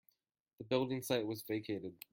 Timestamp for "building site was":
0.63-1.43